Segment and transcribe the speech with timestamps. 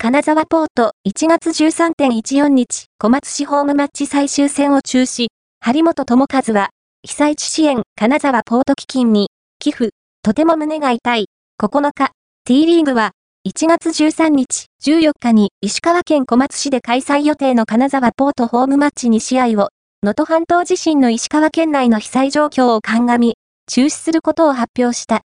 [0.00, 5.26] 金沢ポート1月13.14日小松市ホームマッチ最終戦を中止、
[5.58, 6.68] 張本智和は、
[7.02, 9.26] 被災地支援金沢ポート基金に、
[9.58, 9.90] 寄付、
[10.22, 11.26] とても胸が痛い、
[11.60, 12.12] 9日、
[12.44, 13.10] T リーグは、
[13.44, 19.70] 1月13日、14日に石川県小松市で開催予定の金沢ポートホームマッチ2試合を、
[20.04, 23.34] 能登半島地震の石川県内の被災状況を鑑み、
[23.68, 25.16] 中止することを発表した。